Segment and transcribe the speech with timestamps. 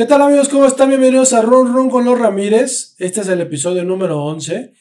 [0.00, 0.48] ¿Qué tal amigos?
[0.48, 0.88] ¿Cómo están?
[0.88, 2.94] Bienvenidos a Run Run con los Ramírez.
[2.98, 4.72] Este es el episodio número 11.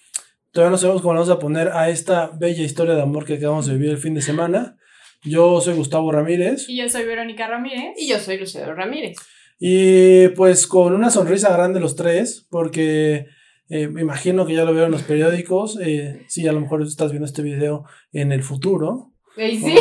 [0.54, 3.34] Todavía no sabemos cómo le vamos a poner a esta bella historia de amor que
[3.34, 4.78] acabamos de vivir el fin de semana.
[5.24, 6.70] Yo soy Gustavo Ramírez.
[6.70, 7.96] Y yo soy Verónica Ramírez.
[7.98, 9.18] Y yo soy Lucero Ramírez.
[9.60, 13.26] Y pues con una sonrisa grande los tres, porque
[13.68, 15.78] eh, me imagino que ya lo vieron en los periódicos.
[15.82, 17.84] Eh, sí, a lo mejor estás viendo este video
[18.14, 19.12] en el futuro.
[19.40, 19.76] Sí.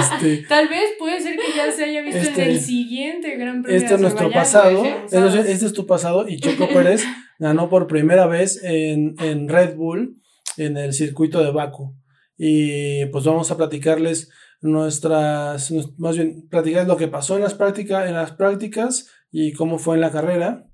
[0.00, 3.62] Este, Tal vez puede ser que ya se haya visto en Este- el siguiente Gran
[3.62, 4.84] Premio Este es nuestro pasado.
[4.84, 6.28] Este este es tu pasado.
[6.28, 7.04] Y Checo Pérez
[7.38, 10.20] ganó por primera vez en, en Red Bull
[10.56, 11.94] en el circuito de Baku.
[12.36, 17.54] Y pues vamos a platicarles nuestras, nues- más bien, platicarles lo que pasó en las
[17.54, 20.66] prácticas, en las prácticas y cómo fue en la carrera.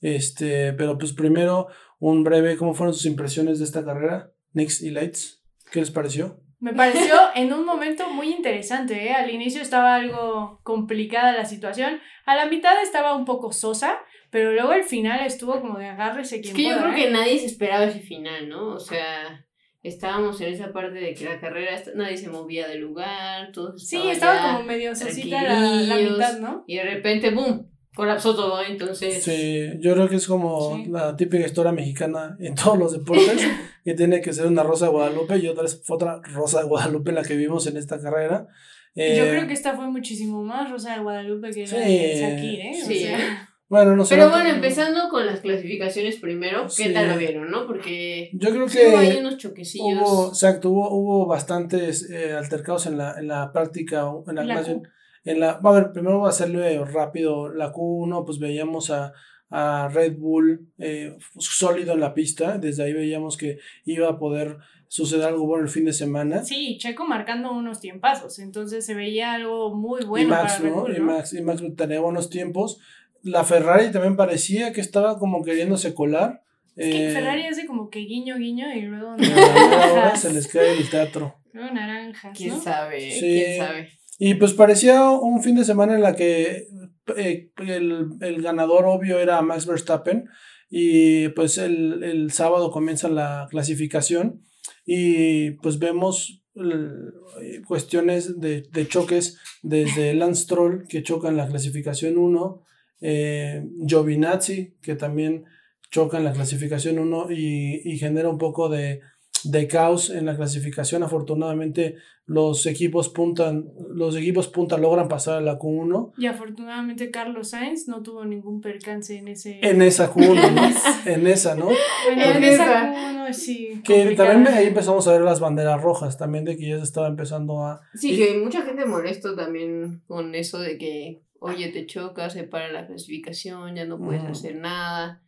[0.00, 4.32] Este, pero pues primero un breve, ¿cómo fueron sus impresiones de esta carrera?
[4.52, 6.41] Nix y Lights, ¿qué les pareció?
[6.62, 9.12] Me pareció en un momento muy interesante, ¿eh?
[9.12, 13.98] Al inicio estaba algo complicada la situación, a la mitad estaba un poco sosa,
[14.30, 16.94] pero luego el final estuvo como de agárrese Es quien que yo creo ¿eh?
[16.94, 18.74] que nadie se esperaba ese final, ¿no?
[18.74, 19.44] O sea,
[19.82, 24.00] estábamos en esa parte de que la carrera, nadie se movía del lugar, todos Sí,
[24.08, 26.62] estaba como medio sosita la, la mitad, ¿no?
[26.68, 27.71] Y de repente, ¡boom!
[27.94, 29.22] Colapsó todo, entonces...
[29.22, 30.86] Sí, yo creo que es como Sí.
[30.90, 33.36] la típica historia mexicana en todos los deportes,
[33.84, 37.12] que tiene que ser una Rosa de Guadalupe y otra es otra Rosa de Guadalupe
[37.12, 38.46] la que vimos en esta carrera.
[38.94, 41.74] Eh, Yo creo que esta fue muchísimo más Rosa de Guadalupe que Sí.
[41.74, 42.72] la de Shakir, ¿eh?
[42.82, 42.98] O Sí.
[43.00, 44.16] sea, Bueno, no sé.
[44.16, 46.92] Pero bueno, empezando con las clasificaciones primero, ¿qué Sí.
[46.92, 47.66] tal lo vieron, no?
[47.66, 49.98] Porque Yo creo sí hubo ahí que unos choquecillos.
[50.02, 54.54] hubo, exacto, hubo, hubo bastantes eh, altercados en la, en la práctica, en la, La
[54.56, 54.70] más Q.
[54.72, 54.82] bien,
[55.24, 59.12] en la, a ver, primero voy a hacerle rápido la Q1, pues veíamos a,
[59.50, 64.58] a Red Bull eh, sólido en la pista, desde ahí veíamos que iba a poder
[64.88, 66.42] suceder algo bueno el fin de semana.
[66.44, 70.74] Sí, Checo marcando unos tiempazos, entonces se veía algo muy bueno y Max, para Red
[70.74, 70.94] ¿no?
[70.94, 71.00] Y.
[71.00, 72.78] Max, y Max tenía buenos tiempos.
[73.22, 76.42] La Ferrari también parecía que estaba como queriéndose colar.
[76.74, 79.14] Es que Eh, Ferrari hace como que guiño guiño y luego
[79.82, 81.36] ahora se les cae el teatro.
[81.52, 83.10] Luego naranjas, ¿Quién sabe?
[83.12, 83.20] Sí.
[83.20, 83.88] ¿Quién sabe?
[84.18, 86.68] Y pues parecía un fin de semana en la que
[87.16, 90.28] eh, el, el ganador obvio era Max Verstappen.
[90.70, 94.42] Y pues el, el sábado comienza la clasificación.
[94.86, 101.48] Y pues vemos eh, cuestiones de, de choques desde Lance Stroll que choca en la
[101.48, 102.62] clasificación 1,
[103.00, 105.44] eh, Giovinazzi que también
[105.90, 109.00] choca en la clasificación 1 y, y genera un poco de,
[109.44, 111.02] de caos en la clasificación.
[111.02, 117.48] Afortunadamente los equipos puntan, los equipos punta logran pasar a la Q1 Y afortunadamente Carlos
[117.50, 119.58] Sainz no tuvo ningún percance en ese...
[119.62, 120.62] en esa Q1, ¿no?
[121.12, 121.66] en esa, ¿no?
[121.66, 122.92] Bueno, en esa esa.
[123.28, 123.80] Q1 sí.
[123.84, 124.32] Que complicada.
[124.32, 127.64] también ahí empezamos a ver las banderas rojas, también de que ya se estaba empezando
[127.64, 127.80] a...
[127.94, 132.44] Sí, Y- que mucha gente molesto también con eso de que, oye, te chocas, se
[132.44, 134.30] para la clasificación, ya no puedes Ujú.
[134.32, 135.22] hacer nada.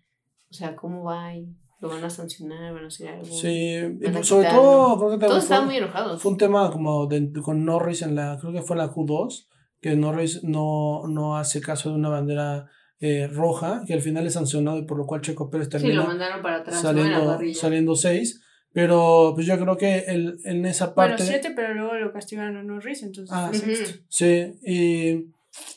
[0.51, 1.49] O sea, ¿cómo va ahí?
[1.85, 2.73] ¿Lo van a sancionar?
[2.75, 3.25] ¿Van a hacer algo?
[3.25, 6.23] Sí, y a pues, sobre todo creo que también Todos fue- estaban muy enojados.
[6.23, 9.47] Fue un tema como de, con Norris en la, creo que fue en la Q2,
[9.81, 12.67] que Norris no, no hace caso de una bandera
[13.01, 15.79] eh, roja, que al final es sancionado y por lo cual Checo Pérez Sí, lo
[15.81, 16.91] termina mandaron para atrás, ¿no?
[16.91, 17.61] En saliendo, parrilla.
[17.61, 18.41] saliendo seis.
[18.73, 21.23] Pero pues yo creo que el, en esa Bueno, parte...
[21.25, 23.51] siete, pero luego lo castigaron a Norris, entonces Ah.
[23.53, 24.01] sexto.
[24.09, 25.11] Sí, y,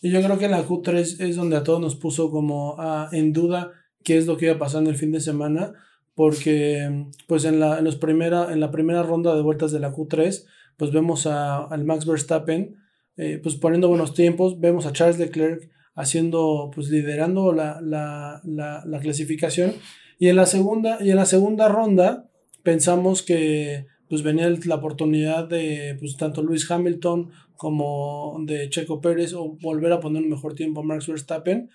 [0.01, 3.07] y yo creo que en la Q3 es donde a todos nos puso como ah,
[3.11, 3.71] en duda
[4.03, 5.73] qué es lo que iba pasando el fin de semana,
[6.17, 9.93] porque pues en la, en los primera, en la primera ronda de vueltas de la
[9.93, 10.45] Q3,
[10.75, 12.75] pues vemos a, al Max Verstappen
[13.17, 18.83] eh, pues poniendo buenos tiempos, vemos a Charles Leclerc haciendo, pues liderando la, la, la,
[18.83, 19.73] la clasificación,
[20.17, 22.31] y en la segunda, y en la segunda ronda
[22.63, 29.33] pensamos que pues venía la oportunidad de pues tanto Lewis Hamilton como de Checo Pérez
[29.33, 31.69] o volver a poner un mejor tiempo a Max Verstappen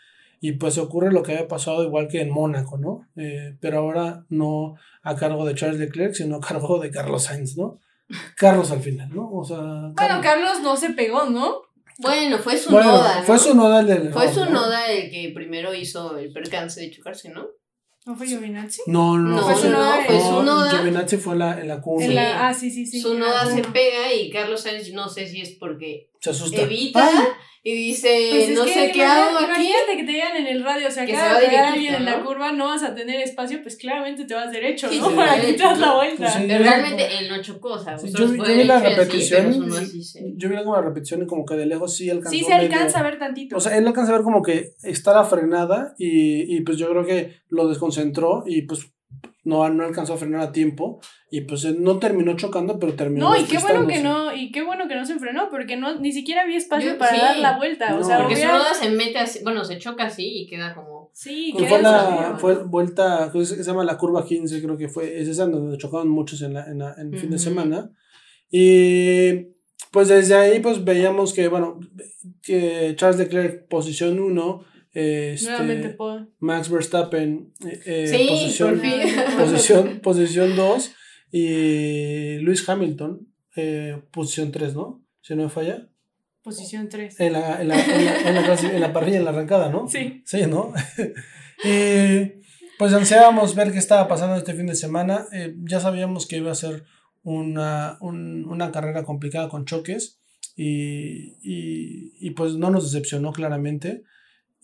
[0.44, 3.06] y pues ocurre lo que había pasado igual que en Mónaco, ¿no?
[3.16, 7.56] Eh, pero ahora no a cargo de Charles Leclerc, sino a cargo de Carlos Sainz,
[7.56, 7.78] ¿no?
[8.36, 9.30] Carlos al final, ¿no?
[9.32, 9.58] O sea,
[9.94, 11.62] Bueno, Carlos- no se pegó, ¿no?
[11.98, 13.24] Bueno, fue su Bueno, noda, ¿no?
[13.24, 14.50] fue su noda el del Fue su ¿no?
[14.50, 17.46] noda el que primero hizo el percance de chocarse, ¿no?
[18.04, 18.82] ¿No fue Giovinazzi?
[18.88, 19.98] No, no, No, fue su no, noda.
[20.04, 20.70] fue su noda.
[20.72, 22.02] Giovinazzi fue la, en la Q1.
[22.02, 22.14] En Sí.
[22.14, 23.00] la- ah, sí, sí, sí.
[23.00, 23.72] su noda se Q1.
[23.72, 26.62] pega y Carlos Sainz no sé si es porque Se asusta.
[26.62, 27.26] evita Ay,
[27.64, 29.44] y dice, Pues es no que sé qué hago aquí.
[29.44, 31.94] Imagínate que te digan en el radio, o sea, Que cada se va que alguien
[31.94, 32.24] en la ¿no?
[32.24, 35.10] curva no vas a tener espacio, pues claramente te vas derecho, Sí, ¿no?
[35.10, 35.94] sí, Para derecho, quitar la ¿no?
[35.96, 36.16] vuelta.
[36.18, 36.44] Pues sí.
[36.48, 39.42] Pero realmente él no chocó, o sea, yo, fue yo vi la así, repetición.
[39.42, 41.94] pero su noda sí se- Yo vi como la repetición y como que de lejos
[41.96, 42.30] sí alcanzó.
[42.36, 43.56] Sí se medio- alcanza a ver tantito.
[43.56, 47.04] O sea, él alcanza a ver como que estará frenada y, y pues yo creo
[47.06, 48.91] que lo desconcentró y pues
[49.44, 51.00] no, no alcanzó a frenar a tiempo
[51.30, 54.52] y pues eh, no terminó chocando, pero terminó No, y qué bueno que no, y
[54.52, 57.20] qué bueno que no se frenó, porque no, ni siquiera había espacio Yo- para sí.
[57.20, 57.94] dar la vuelta.
[57.94, 58.04] o No.
[58.04, 61.10] sea, Porque su hubiera- rueda se mete así, bueno, se choca así y queda como.
[61.14, 63.84] Sí, Pues queda fue la fue vuelta, ¿cómo se llama?
[63.84, 66.94] La curva 15, creo que fue, es esa donde chocaron muchos en, la, en, la-
[66.98, 67.90] en el fin de semana.
[68.50, 69.48] Y
[69.90, 71.80] pues desde ahí pues veíamos que, bueno,
[72.42, 76.30] que Charles Leclerc posición 1, Nuevamente este, Paul.
[76.38, 78.82] Max Verstappen eh, eh, Sí, posición,
[79.38, 80.92] posición, posición 2
[81.32, 85.02] y Lewis Hamilton eh, posición 3, ¿no?
[85.22, 85.88] Si no me falla.
[86.42, 87.20] Posición 3.
[87.20, 89.70] En la, en, la, en, la, en la clasi- en la parrilla, en la arrancada,
[89.70, 89.86] ¿no?
[89.88, 90.22] Sí.
[90.26, 90.72] Sí, ¿no?
[91.64, 92.42] y
[92.78, 95.26] pues ansiábamos ver qué estaba pasando este fin de semana.
[95.32, 96.84] Eh, ya sabíamos que iba a ser
[97.22, 100.18] una, un- una carrera complicada con choques
[100.56, 104.02] y, y, y pues no nos decepcionó claramente.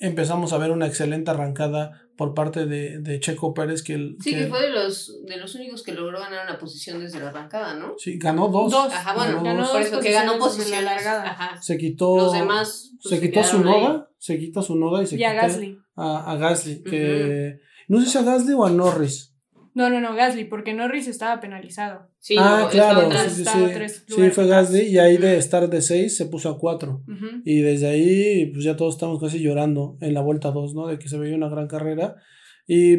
[0.01, 4.31] Empezamos a ver una excelente arrancada por parte de, de Checo Pérez que, el- Sí,
[4.31, 7.29] que- que fue de los, de los únicos que logró ganar una posición desde la
[7.31, 7.95] arrancada, ¿no?
[7.99, 8.71] sí, ganó dos.
[8.73, 8.93] Dos.
[8.93, 11.05] Ajá, bueno, Ganó por dos eso que ganó posiciones desde la posiciones.
[11.05, 11.31] largada.
[11.31, 11.63] Ajá.
[11.63, 12.93] Se quitó, Los demás.
[13.03, 15.79] pues, se quitó su noda, se quita su noda y se Y a Gasly.
[15.97, 16.83] a, a Gasly.
[16.83, 17.59] Que,
[17.89, 19.28] No sé si a Gasly o a Norris.
[19.79, 22.11] No, no, no, Gasly, porque Norris estaba penalizado.
[22.19, 23.73] Sí, ah, no, claro, sí, sí, estaba sí.
[23.73, 24.49] tres Sí, fue.
[24.49, 27.05] Gasly y ahí de estar de 6 se puso a 4.
[27.07, 27.27] Ujú.
[27.45, 30.89] Y desde ahí, pues ya todos estamos casi llorando en la vuelta 2, ¿no?
[30.89, 32.17] De que se veía una gran carrera.
[32.67, 32.97] Y,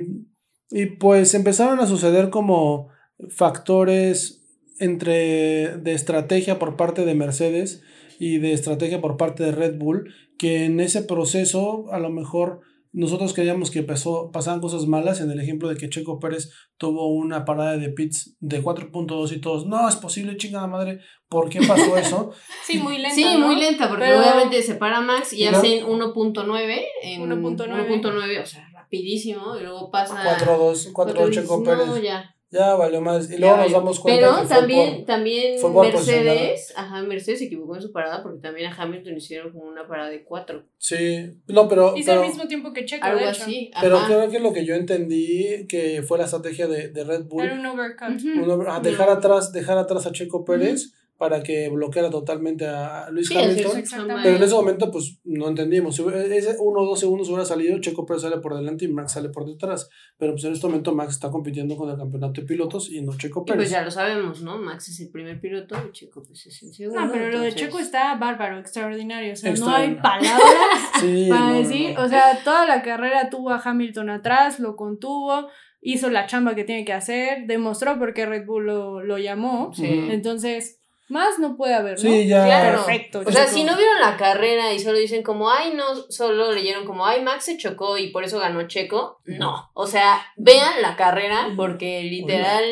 [0.69, 2.87] y pues empezaron a suceder como
[3.27, 4.41] factores
[4.79, 7.83] entre de estrategia por parte de Mercedes
[8.19, 12.61] y de estrategia por parte de Red Bull, que en ese proceso a lo mejor
[12.91, 17.07] nosotros creíamos que pasó, pasaban cosas malas en el ejemplo de que Checo Pérez tuvo
[17.07, 21.59] una parada de pits de 4.2 y todos, no, es posible, chingada madre, ¿por qué
[21.67, 22.31] pasó eso?
[22.65, 23.15] Sí, muy lenta.
[23.15, 23.47] Sí, ¿no?
[23.47, 28.01] muy lenta, porque Pero- obviamente se para Max y luego- hacen 1.9 en 1.9.
[28.01, 32.03] 1.9, o sea, rapidísimo, y luego pasa 4-2, 4-2 cuatro- Checo no, Pérez.
[32.03, 32.35] ya.
[32.51, 33.29] Ya valió más.
[33.29, 36.73] Y luego Ya nos damos cuenta Pero que fue también, por- también fue por Mercedes,
[36.75, 40.09] ajá, Mercedes se equivocó en su parada porque también a Hamilton hicieron como una parada
[40.09, 40.63] de 4.
[40.79, 41.93] Sí, no, pero.
[41.95, 43.43] Pero, al mismo tiempo que Checo, Algo de hecho.
[43.43, 43.69] así.
[43.79, 44.07] pero ajá.
[44.07, 47.43] creo que lo que yo entendí que fue la estrategia de, de Red Bull.
[47.43, 48.15] Era un overcut.
[48.15, 48.43] Ujú.
[48.55, 53.27] uno- a dejar atrás, dejar atrás a Checo Pérez para que bloqueara totalmente a Luis
[53.27, 53.83] Sí, Hamilton.
[54.23, 55.47] Pero en ese momento, pues no.
[55.91, 58.87] Si hubiera- ese uno o dos segundos hubiera salido, Checo Pérez sale por delante y
[58.87, 59.89] Max sale por detrás.
[60.17, 63.17] Pero pues en este momento Max está compitiendo con el campeonato de pilotos y no
[63.17, 63.59] Checo Y Pérez.
[63.59, 64.57] pues ya lo sabemos, ¿no?
[64.59, 67.01] Max es el primer piloto y Checo pues es el segundo.
[67.05, 69.33] No, pero lo de Checo está bárbaro, extraordinario.
[69.33, 70.39] O sea, no hay palabras
[71.01, 71.95] Sí, para no, decir.
[71.95, 72.03] no.
[72.05, 75.49] O sea, toda la carrera tuvo a Hamilton atrás, lo contuvo,
[75.81, 79.73] hizo la chamba que tiene que hacer, demostró por qué Red Bull lo, lo llamó.
[79.73, 79.85] Sí.
[79.85, 80.78] Entonces,
[81.09, 81.97] más no puede haber, ¿no?
[81.99, 82.45] Sí, ya.
[82.45, 82.85] Claro.
[82.85, 83.21] Perfecto.
[83.25, 86.85] O sea, si no vieron la carrera y solo dicen como, ay, no, solo leyeron
[86.85, 89.19] como, ay, Max se chocó y por eso ganó Checo.
[89.25, 89.69] No.
[89.73, 92.63] O sea, vean la carrera porque literal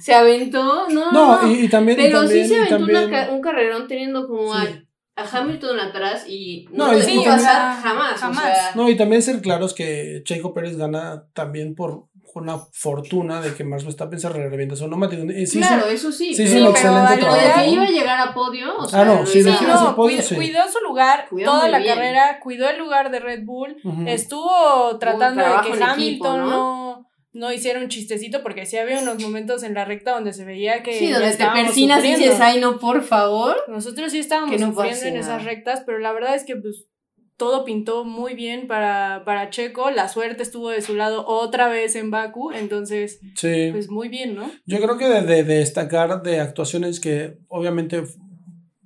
[0.00, 0.88] se aventó.
[0.90, 1.98] No, no, No, y, y también.
[2.00, 4.66] y Pero también, sí se y aventó también- una ca- un carrerón teniendo como Sí.
[5.16, 8.18] a, a Hamilton atrás y no, No, y- y pasar jamás.
[8.20, 8.38] jamás.
[8.38, 13.40] O sea, No, y también ser claros que Checo Pérez gana también por una fortuna
[13.40, 15.22] de que Max Verstappen se revienta su neumático.
[15.24, 16.34] Y sí, claro, sí, eso sí.
[16.34, 17.60] sí Sí, un pero excelente Pero de trabajo.
[17.62, 20.18] que iba a llegar a podio, o sea, no, lo sí, de ser No, podio,
[20.18, 20.34] cuid- sí.
[20.34, 21.94] cuidó su lugar Cuidó toda la bien.
[21.94, 23.76] carrera, cuidó el lugar de Red Bull,
[24.06, 26.46] estuvo tratando de que Hamilton equipo, ¿no?
[26.50, 30.44] no, no hiciera un chistecito, porque sí había unos momentos en la recta donde se
[30.44, 33.56] veía que Sí, donde te persinas y dices, ay, no, por favor.
[33.68, 36.84] Nosotros sí estábamos Que no sufriendo en esas rectas, pero la verdad es que pues
[37.36, 41.96] todo pintó muy bien para, para Checo, la suerte estuvo de su lado otra vez
[41.96, 43.70] en Baku, entonces Sí.
[43.72, 44.50] pues muy bien, ¿no?
[44.66, 48.02] Yo creo que de, de- de destacar de actuaciones que obviamente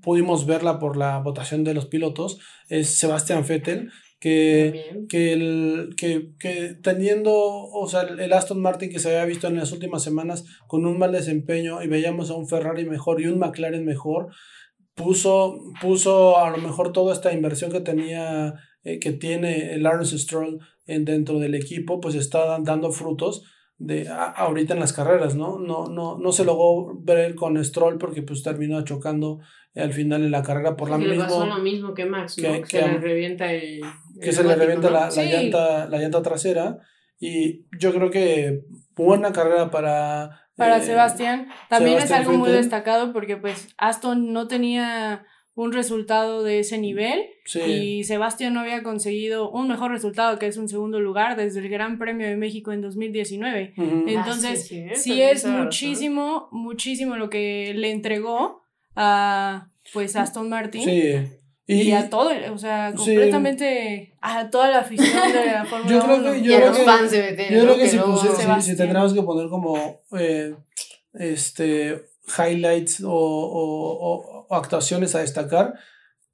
[0.00, 2.38] pudimos verla por la votación de los pilotos
[2.68, 3.90] es Sebastián Vettel,
[4.20, 9.24] que, que, el, que, que teniendo, o sea, el el Aston Martin que se había
[9.26, 13.20] visto en las últimas semanas con un mal desempeño y veíamos a un Ferrari mejor
[13.20, 14.28] y un McLaren mejor,
[14.98, 20.18] puso, puso a lo mejor toda esta inversión que tenía, eh, que tiene el Lawrence
[20.18, 23.44] Stroll en, dentro del equipo, pues está dan- dando frutos
[23.78, 25.58] de a- ahorita en las carreras, ¿no?
[25.58, 29.38] No, no, no se logró ver con Stroll porque pues terminó chocando
[29.76, 32.36] al final en la carrera por la que le pasó misma lo mismo que Max,
[32.38, 32.60] ¿no?
[32.62, 33.80] que- le revienta el.
[34.20, 34.94] que el se le revienta ¿no?
[34.94, 35.28] la, la Sí.
[35.30, 36.78] llanta, la llanta trasera.
[37.20, 38.62] Y yo creo que
[38.96, 40.47] buena carrera para.
[40.58, 41.48] Para eh, Sebastián.
[41.68, 45.24] También Sebastián es algo muy destacado porque pues Aston no tenía
[45.54, 50.46] un resultado de ese nivel Sí, y Sebastián no había conseguido un mejor resultado que
[50.46, 53.72] es un segundo lugar desde el Gran Premio de México en 2019.
[53.76, 54.08] ujú.
[54.08, 58.62] Eh, Entonces, Ah, sí, es muchísimo, muchísimo lo que le entregó
[58.94, 60.82] a pues Aston Martin.
[60.82, 61.38] Sí.
[61.70, 66.32] Y, a todo, o sea, completamente a toda la afición de la Fórmula yo creo
[66.32, 69.22] que, yo y a los fans de BT, Yo creo que, si, si, tendríamos que
[69.22, 70.54] poner como eh,
[71.12, 72.08] este
[72.38, 75.74] highlights o, o, o, actuaciones a destacar,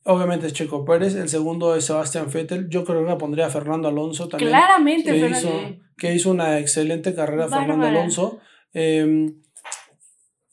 [0.04, 3.50] obviamente es Checo Pérez, el segundo es Sebastián Vettel, yo creo que me pondría a
[3.50, 4.50] Fernando Alonso también.
[4.50, 5.50] Claramente, que hizo,
[5.98, 8.38] que hizo una excelente carrera Fernando Alonso.
[8.72, 9.34] Eh,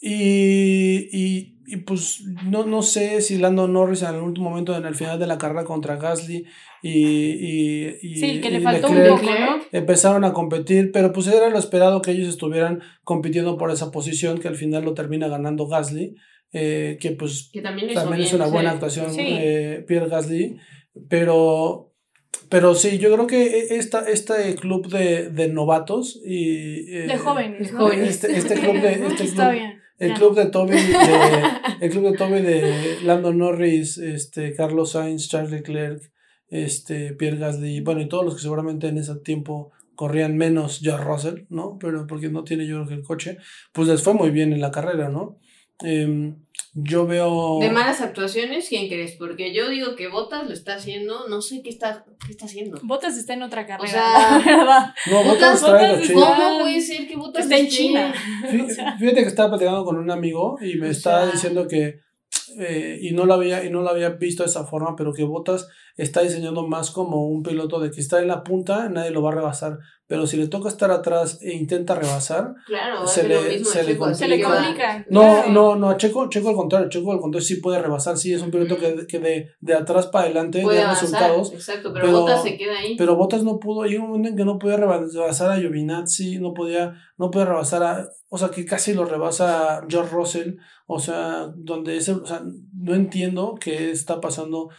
[0.01, 4.85] y, y, y, pues no, no sé si Lando Norris en el último momento, en
[4.85, 6.45] el final de la carrera contra Gasly
[6.81, 9.27] y, y, sí, que le faltó un poco,
[9.71, 14.39] empezaron a competir, pero pues era lo esperado que ellos estuvieran compitiendo por esa posición
[14.39, 16.15] que al final lo termina ganando Gasly,
[16.51, 20.57] eh, que pues también, también es una buena actuación eh, Pierre Gasly,
[21.07, 21.91] pero
[22.49, 26.93] pero sí, yo creo que e, esta, este club de, de novatos y...
[26.93, 27.89] Eh, de jóvenes, ¿no?
[27.89, 28.91] Este, este club de...
[29.07, 29.53] Este club,
[30.01, 30.95] el club de Toby de,
[31.81, 36.11] el club de Toby de Lando Norris, este, Carlos Sainz, Charles Leclerc,
[36.49, 41.03] este, Pierre Gasly, bueno, y todos los que seguramente en ese tiempo corrían menos George
[41.03, 41.77] Russell, ¿no?
[41.79, 43.37] Pero porque no tiene yo creo que el coche,
[43.71, 45.37] pues les fue muy bien en la carrera, ¿no?
[45.83, 46.33] Eh,
[46.73, 47.59] yo veo.
[47.59, 49.17] De malas actuaciones, ¿quién crees?
[49.17, 52.79] Porque yo digo que Botas lo está haciendo, no sé qué está, qué está haciendo.
[52.83, 53.83] Botas está en otra carrera.
[53.83, 58.13] O sea, no, Botas, ¿Cómo puede ser que Botas está en China?
[58.49, 61.99] Fíjate que estaba platicando con un amigo y me está diciendo que.
[62.57, 65.23] Eh, y no lo había y no lo había visto de esa forma, pero que
[65.23, 69.21] Botas está diseñando más como un piloto de que está en la punta, nadie lo
[69.21, 69.79] va a rebasar,
[70.11, 72.53] pero si le toca estar atrás e intenta rebasar,
[73.05, 75.05] se, le, se, le complica.
[75.09, 78.41] No, no, no, Checo, Checo al contrario, Checo al contrario sí puede rebasar, sí es
[78.41, 81.53] un piloto que, que de, de, atrás para adelante da resultados.
[81.53, 82.97] Exacto, pero, Botas se queda ahí.
[82.97, 86.53] Pero Botas no pudo, hay un momento en que no podía rebasar a Giovinazzi, no
[86.53, 90.55] podía, no podía rebasar a, o sea que casi lo rebasa George Russell,
[90.87, 92.41] o sea, donde ese, o sea,
[92.73, 94.69] no entiendo qué está pasando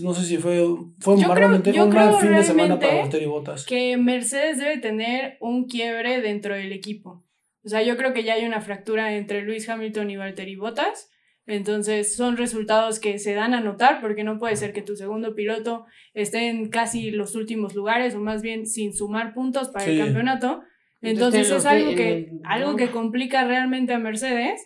[0.00, 0.64] no sé si fue,
[0.98, 3.66] fue un, mal fin de semana para Valtteri Bottas.
[3.66, 7.24] Que Mercedes debe tener un quiebre dentro del equipo.
[7.64, 11.10] O sea, yo creo que ya hay una fractura entre Luis Hamilton y Valtteri Bottas.
[11.46, 15.34] Entonces son resultados que se dan a notar porque no puede ser que tu segundo
[15.34, 19.98] piloto esté en casi los últimos lugares o más bien sin sumar puntos para el
[19.98, 20.62] campeonato.
[21.02, 24.58] Entonces, es algo que, algo que complica realmente a Mercedes,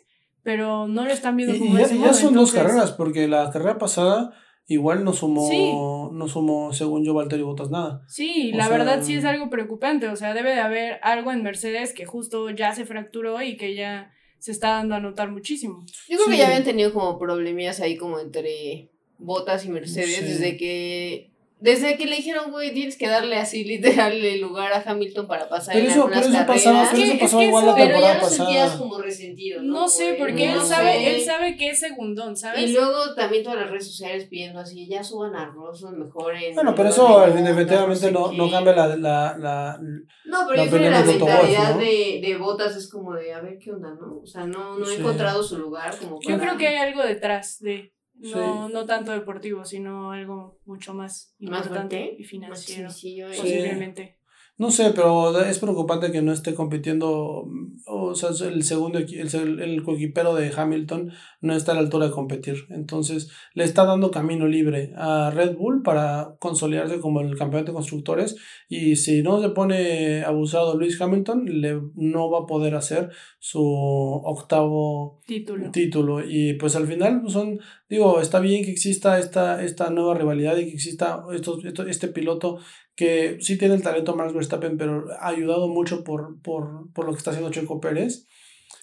[0.45, 3.77] pero no lo están viendo como y ya, ya son dos carreras porque la carrera
[3.77, 4.33] pasada
[4.69, 8.05] igual no sumó, no sumó, según yo, Valtteri Bottas nada.
[8.07, 10.09] Sí, la verdad sí es algo preocupante.
[10.09, 13.75] O sea, debe de haber algo en Mercedes que justo ya se fracturó y que
[13.75, 15.85] ya se está dando a notar muchísimo.
[16.09, 20.57] Yo creo que ya habían tenido como problemillas ahí como entre Bottas y Mercedes desde
[20.57, 25.27] que desde que le dijeron, güey, tienes que darle así literal el lugar a Hamilton
[25.27, 28.15] para pasar pero en eso, pero eso pasaba, pero eso pasaba igual la temporada Pero
[28.15, 29.73] ya lo sentías como resentido, ¿no?
[29.73, 32.71] No sé, porque él sabe, él sabe que es segundón, ¿sabes?
[32.71, 36.55] Y luego también todas las redes sociales pidiendo así, ya suban a Rosso mejor en...
[36.55, 39.81] Bueno, pero eso definitivamente no, no cambia la, la, la
[40.27, 43.59] No, pero yo creo que la mentalidad de, de Botas es como de, a ver
[43.59, 44.21] qué onda, ¿no?
[44.23, 47.59] O sea, no, no ha encontrado su lugar como Yo creo que hay algo detrás
[47.61, 47.93] de...
[48.21, 52.89] No, no tanto deportivo, sino algo mucho más importante y financiero.
[52.89, 54.18] posiblemente.
[54.59, 57.49] No sé, pero es preocupante que no esté compitiendo,
[57.87, 62.12] o sea, el segundo, el, el coequipero de Hamilton no está a la altura de
[62.12, 62.67] competir.
[62.71, 67.77] Entonces, le está dando camino libre a Red Bull para consolidarse como el campeonato de
[67.77, 68.35] constructores.
[68.69, 73.62] Y si no se pone abusado Luis Hamilton, le, no va a poder hacer su
[73.62, 75.71] octavo título.
[75.71, 76.21] título.
[76.29, 80.57] Y pues al final pues, son, digo, está bien que exista esta, esta nueva rivalidad
[80.57, 82.59] y que exista estos, este piloto
[82.99, 87.12] que sí tiene el talento Max Verstappen, pero ha ayudado mucho por, por, por lo
[87.12, 88.26] que está haciendo Checo Pérez.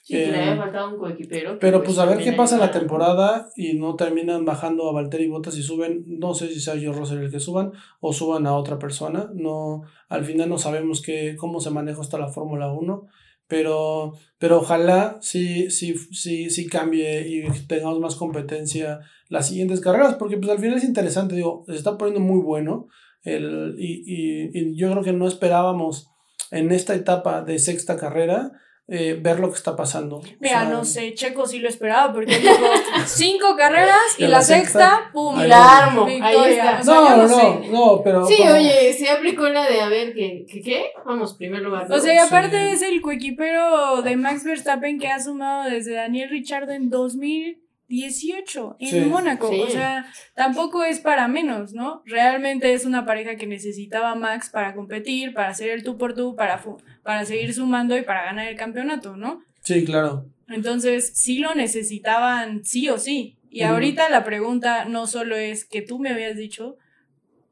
[0.03, 1.59] Sí, que le haya faltado un coequipero.
[1.59, 4.93] Pero pues, pues a ver qué pasa en la temporada y no terminan bajando a
[4.93, 8.47] Valtteri Bottas y suben, no sé si sea yo Russell el que suban o suban
[8.47, 9.29] a otra persona.
[9.33, 13.07] No, al final no sabemos qué, cómo se maneja hasta la Fórmula 1.
[13.47, 20.15] Pero, pero ojalá sí, sí, sí, sí cambie y tengamos más competencia las siguientes carreras,
[20.15, 22.87] porque pues al final es interesante, digo, se está poniendo muy bueno.
[23.25, 26.07] El, y, y, y, yo creo que no esperábamos
[26.51, 28.51] en esta etapa de sexta carrera
[28.87, 30.21] eh, ver lo que está pasando.
[30.39, 32.53] Mira, no sé, Checo sí lo esperaba porque dijo
[33.07, 35.39] cinco carreras y la, sexta, ¡pum!
[35.39, 36.05] la armo.
[36.05, 36.81] Victoria.
[36.85, 38.27] no, no, no, no, pero.
[38.27, 40.45] Sí, oye, se aplicó la de a ver, ¿qué?
[40.47, 40.61] ¿Qué?
[40.61, 40.85] qué?
[41.03, 41.91] Vamos, primer lugar.
[41.91, 46.29] O sea, y aparte es el coequipero de Max Verstappen que ha sumado desde Daniel
[46.29, 47.64] Richard en 2000.
[47.87, 49.49] 18 en Mónaco.
[49.49, 52.01] O sea, tampoco es para menos, ¿no?
[52.05, 56.35] Realmente es una pareja que necesitaba Max para competir, para hacer el tú por tú,
[56.35, 56.63] para,
[57.03, 59.43] para seguir sumando y para ganar el campeonato, ¿no?
[59.61, 60.25] Sí, claro.
[60.47, 63.37] Entonces, sí lo necesitaban sí o sí.
[63.49, 66.77] Y ahorita la pregunta no solo es que tú me habías dicho,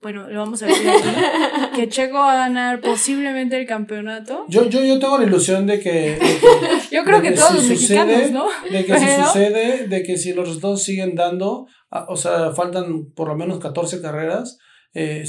[0.03, 4.45] bueno, lo vamos a decir aquí, que Checo va a ganar posiblemente el campeonato.
[4.49, 6.19] Yo, yo, yo tengo la ilusión de que...
[6.91, 8.45] yo creo que, todos los mexicanos, ¿no?
[8.69, 13.29] De que si sucede, de que si los resultados siguen dando, o sea, faltan por
[13.29, 14.59] lo menos 14 carreras,
[14.93, 15.23] eh,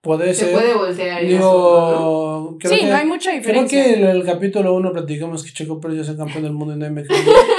[0.00, 0.48] puede ser.
[0.48, 1.26] Se puede voltear.
[1.26, 3.82] Digo, sí, no hay mucha diferencia.
[3.82, 6.74] Creo que en el, capítulo 1 platicamos que Checo Pérez ya es campeón del mundo
[6.74, 7.08] en MX.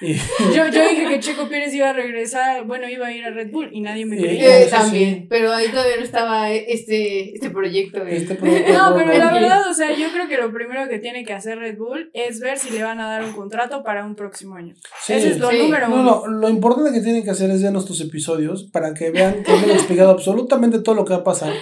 [0.54, 3.50] yo, yo dije que Checo Pérez iba a regresar, bueno, iba a ir a Red
[3.50, 4.68] Bull y nadie me creía.
[4.68, 8.02] también, pero ahí todavía no estaba este, este proyecto.
[8.06, 8.34] Este
[8.72, 11.58] no, pero la verdad, o sea, yo creo que lo primero que tiene que hacer
[11.58, 14.74] Red Bull es ver si le van a dar un contrato para un próximo año.
[15.08, 16.02] Ese es lo número uno.
[16.02, 19.52] No, lo importante que tienen que hacer es ver nuestros episodios para que vean que
[19.52, 21.52] hemos explicado absolutamente todo lo que va a pasar.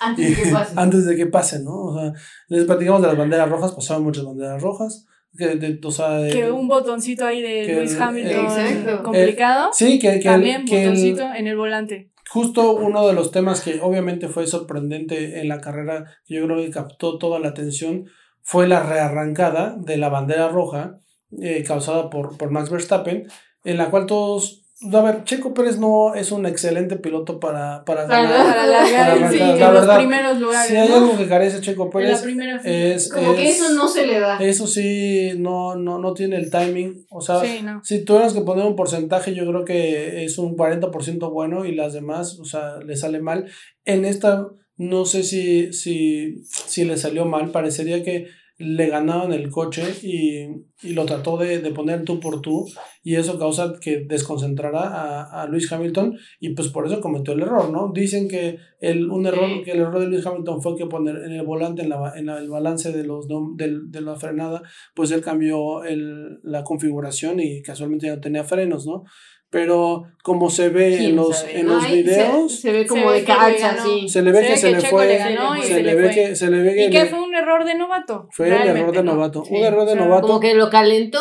[0.00, 0.72] Antes de que pase.
[0.76, 1.74] Antes de que pase, ¿no?
[1.76, 2.12] O sea,
[2.48, 5.06] les platicamos de las banderas rojas, pasaban muchas banderas rojas.
[5.36, 9.70] Que, de, o sea, que un botoncito ahí de Luis Hamilton complicado.
[9.72, 12.10] sí, que, que también botoncito en el volante.
[12.28, 16.58] Justo uno de los temas que obviamente fue sorprendente en la carrera, que yo creo
[16.58, 18.06] que captó toda la atención,
[18.42, 20.98] fue la rearrancada de la bandera roja
[21.40, 23.26] eh, causada por, por Max Verstappen,
[23.64, 28.06] en la cual todos a ver, Checo Pérez no es un excelente piloto para, para,
[28.06, 28.54] ganar.
[28.54, 30.70] Para sí, en los primeros lugares.
[30.70, 32.24] Si hay algo que carece Checo Pérez,
[32.64, 34.38] es, como que eso no se le da.
[34.38, 37.04] Eso sí, no, no, no tiene el timing.
[37.10, 37.42] O sea,
[37.82, 41.92] si tuvieras que poner un porcentaje, yo creo que es un 40% bueno y las
[41.92, 43.50] demás, o sea, le sale mal.
[43.84, 47.50] En esta, no sé si, si, si le salió mal.
[47.50, 48.28] Parecería que
[48.60, 50.44] le ganaban el coche y,
[50.86, 52.66] y lo trató de, de, poner tú por tú
[53.02, 57.40] y eso causa que desconcentrara a, a Luis Hamilton y pues por eso cometió el
[57.40, 57.90] error, ¿no?
[57.94, 61.32] Dicen que el, un error, que el error de Luis Hamilton fue que poner en
[61.32, 64.62] el volante, en, la, en el balance de, los, de, de la frenada,
[64.94, 69.04] pues él cambió el, la configuración y casualmente ya no tenía frenos, ¿no?
[69.50, 74.08] Pero como se ve en los, en los videos se, ve como de cacha así
[74.08, 75.18] se le ve que, se, le fue
[75.62, 78.28] se, le, ve que se le ve que y que fue un error de novato
[78.30, 80.26] fue un error de novato un error de novato.
[80.26, 81.20] como que lo calentó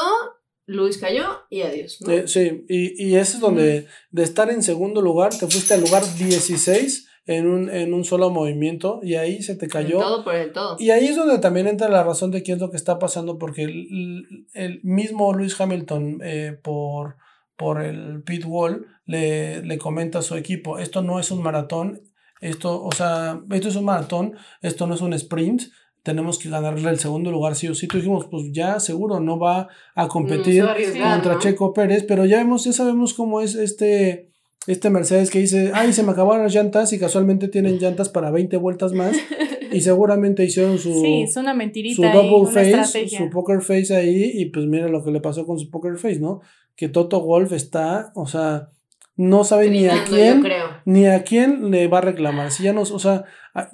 [0.67, 2.27] Luis cayó y adiós ¿no?
[2.27, 6.04] sí y, y ese es donde de estar en segundo lugar te fuiste al lugar
[6.17, 9.99] 16 en un, en un solo movimiento y ahí se te cayó.
[9.99, 10.77] todo por el todo.
[10.80, 13.38] Y ahí es donde también entra la razón de qué es lo que está pasando,
[13.38, 17.17] porque el, el mismo Luis Hamilton, eh, por,
[17.60, 22.02] por el pit wall, le, le comenta a su equipo, esto no es un maratón,
[22.39, 25.63] esto, o sea, esto es un maratón, esto no es un sprint,
[26.02, 27.88] tenemos que ganarle el segundo lugar sí o sí.
[27.88, 32.63] Tú dijimos, pues ya seguro no va a competir contra Checo Pérez, pero ya vemos,
[32.63, 34.30] ya sabemos cómo es este,
[34.65, 38.32] este Mercedes que dice, ay, se me acabaron las llantas y casualmente tienen llantas para
[38.32, 39.17] 20 vueltas más.
[39.72, 44.32] y seguramente hicieron su, sí, es una mentirita su double face, su poker face ahí,
[44.34, 46.41] y pues mira lo que le pasó con su poker face, ¿no?
[46.80, 48.70] Que Toto Wolf está, o sea,
[49.18, 50.42] no sabe ni a quién,
[50.86, 52.52] ni a quién le va a reclamar.
[52.52, 53.26] Si ya nos, o sea,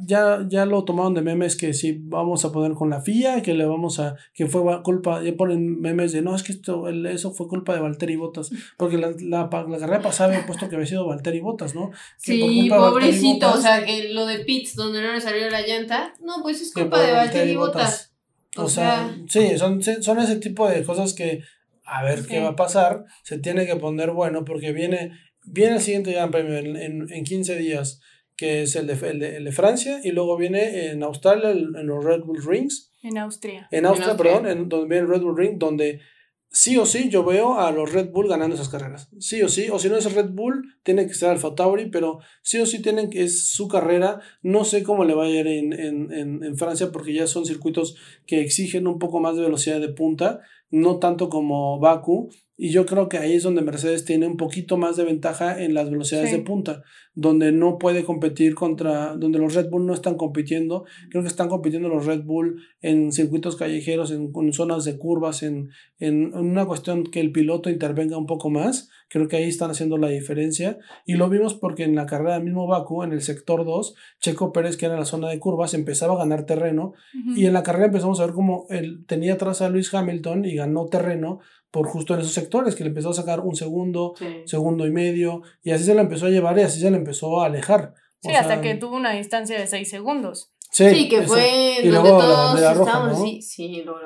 [0.04, 3.54] ya, ya lo tomaron de memes que si vamos a poner con la FIA, que
[3.54, 7.32] le vamos a, que fue culpa, ya ponen memes de no, es que esto, eso
[7.32, 10.88] fue culpa de Valtteri Bottas, porque la, la, la carrera pasada había puesto que había
[10.88, 11.92] sido Valtteri Bottas, ¿no?
[12.18, 16.60] sí, pobrecito, o sea, lo de Pitts, donde no le salió la llanta, no, pues
[16.60, 18.16] es culpa de Valtteri Bottas.
[18.58, 21.44] O, sea, sí, son, son ese tipo de cosas que
[21.86, 25.12] a ver qué va a pasar, se tiene que poner bueno porque viene,
[25.44, 28.02] viene el siguiente Gran Premio en, en, en 15 días,
[28.36, 28.94] que es el de,
[29.38, 32.92] el de, Francia, y luego viene en Australia, en los Red Bull Rings.
[33.02, 33.68] En Austria.
[33.72, 36.02] En Austria, perdón, en, donde viene el Red Bull Ring, donde
[36.50, 39.10] sí o sí yo veo a los Red Bull ganando esas carreras.
[39.20, 42.20] Sí o sí, o si no es Red Bull, tiene que ser Alfa Tauri, pero
[42.42, 44.20] sí o sí tienen que es su carrera.
[44.42, 47.46] No sé cómo le va a ir en, en, en, en Francia porque ya son
[47.46, 47.96] circuitos
[48.26, 50.42] que exigen un poco más de velocidad de punta
[50.82, 54.78] no tanto como Baku, y yo creo que ahí es donde Mercedes tiene un poquito
[54.78, 59.56] más de ventaja en las velocidades de punta, donde no puede competir contra, donde los
[59.56, 60.86] Red Bull no están compitiendo.
[61.10, 65.70] Creo que están compitiendo los Red Bull en circuitos callejeros, en, zonas de curvas, en,
[66.00, 68.90] en, una cuestión que el piloto intervenga un poco más.
[69.10, 70.78] Creo que ahí están haciendo la diferencia.
[71.06, 74.54] Y lo vimos porque en la carrera del mismo Baku, en el sector 2, Checo
[74.54, 76.94] Pérez, que era la zona de curvas, empezaba a ganar terreno.
[77.36, 80.56] Y en la carrera empezamos a ver cómo él tenía atrás a Luis Hamilton y
[80.56, 81.40] ganó terreno
[81.76, 84.14] por justo en esos sectores, que le empezó a sacar un segundo,
[84.46, 87.42] segundo y medio, y así se lo empezó a llevar y así se lo empezó
[87.42, 87.94] a alejar.
[88.22, 90.54] Sí, hasta que tuvo una distancia de seis segundos.
[90.72, 94.00] Sí, que fue donde todos estábamos, sí, sí, luego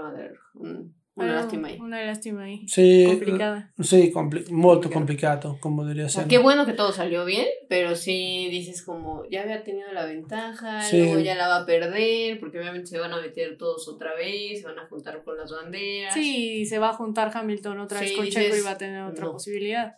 [1.24, 1.78] Una lástima ahí.
[1.80, 2.66] Una lástima ahí.
[2.68, 3.06] Sí.
[3.08, 3.72] Complicada.
[3.80, 6.28] Sí, compli muy complicado, como diría ser.
[6.28, 10.82] qué bueno que todo salió bien, pero sí dices como, ya había tenido la ventaja,
[10.92, 14.62] luego ya la va a perder, porque obviamente se van a meter todos otra vez,
[14.62, 16.14] se van a juntar con las banderas.
[16.14, 19.32] Sí, se va a juntar Hamilton otra vez con Checo y va a tener otra
[19.32, 19.96] posibilidad.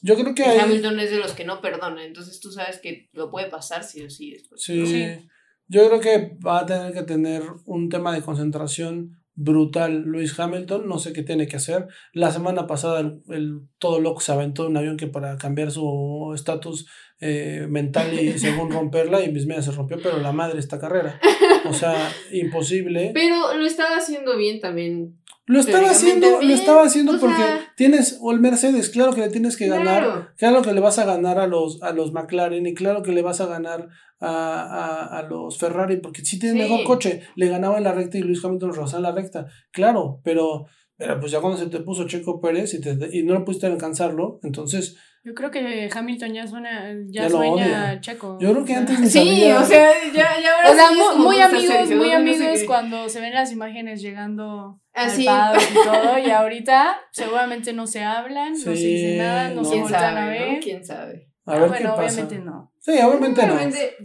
[0.00, 3.30] Yo creo que Hamilton es de los que no perdona, entonces tú sabes que lo
[3.30, 4.62] puede pasar sí o sí después.
[4.62, 5.28] sí.
[5.70, 10.88] Yo creo que va a tener que tener un tema de concentración brutal Luis Hamilton,
[10.88, 11.86] no sé qué tiene que hacer.
[12.12, 16.32] La semana pasada el, todo loco se aventó en un avión que para cambiar su
[16.34, 16.88] estatus
[17.20, 21.20] eh, mental y según romperla y mis medias se rompió, pero la madre esta carrera.
[21.64, 23.10] O sea, imposible.
[23.12, 25.18] Pero lo estaba haciendo bien también.
[25.48, 27.42] Lo estaba haciendo, lo estaba haciendo porque
[27.74, 30.62] tienes, o el Mercedes, claro que le tienes que ganar, claro.
[30.62, 33.40] que le vas a ganar a los, a los McLaren y claro que le vas
[33.40, 33.88] a ganar
[34.20, 38.22] a, a, los Ferrari, porque si tiene mejor coche, le ganaba en la recta y
[38.22, 40.66] Luis Hamilton rebasaba en la recta, claro, pero,
[40.98, 43.66] pero pues ya cuando se te puso Checo Pérez y, te, y no lo pudiste
[43.66, 44.96] alcanzarlo, entonces...
[45.24, 48.38] Yo creo que Hamilton ya suena, ya, sueña Checo.
[48.40, 51.40] Yo creo que antes ni Sí, o sea, ya, ya ahora o sea, muy, muy
[51.40, 55.26] amigos, muy amigos cuando se ven las imágenes llegando Así.
[55.26, 59.80] al y todo, y ahorita seguramente no se hablan, no se dicen nada, no, se
[59.80, 60.60] vuelven a ver.
[60.60, 61.28] ¿Quién sabe?
[61.44, 62.02] A ver bueno, qué pasa.
[62.22, 62.72] obviamente no.
[62.78, 63.54] Sí, obviamente no.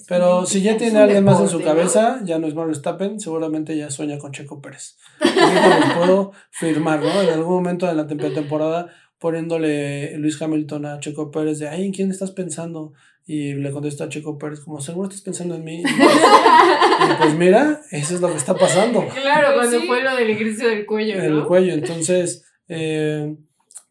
[0.07, 3.77] Pero si ya tiene alguien más en su cabeza, ya no es Mario Stappen, seguramente
[3.77, 4.97] ya sueña con Checo Pérez.
[5.19, 7.21] lo puedo firmar, ¿no?
[7.21, 8.87] En algún momento de la temporada
[9.19, 12.93] poniéndole Luis Hamilton a Checo Pérez de, ay, ¿en quién estás pensando?
[13.25, 15.81] Y le contesta a Checo Pérez como, seguro estás pensando en mí.
[15.81, 19.07] y pues mira, eso es lo que está pasando.
[19.13, 21.23] Claro, cuando fue lo del ejercicio del cuello, ¿no?
[21.23, 23.35] El cuello, entonces, eh,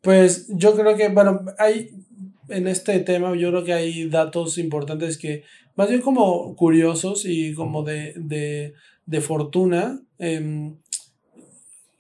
[0.03, 1.91] pues yo creo que, bueno, hay
[2.53, 7.55] en este tema yo creo que hay datos importantes que, más bien como curiosos y
[7.55, 8.75] como de, de,
[9.07, 10.01] de fortuna.
[10.19, 10.77] Em,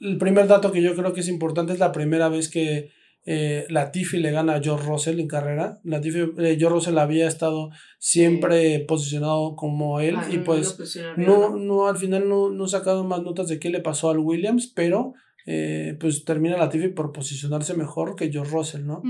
[0.01, 2.91] el primer dato que yo creo que es importante es la primera vez que
[3.25, 5.81] eh, Latifi le gana a George Russell en carrera.
[5.85, 10.77] Latifi, eh, George Russell había estado siempre posicionado como él ah, y pues
[11.17, 14.73] no, no, al final no, no sacado más notas de qué le pasó al Williams,
[14.75, 15.15] pero
[15.47, 19.03] eh, pues termina Latifi por posicionarse mejor que George Russell, ¿no?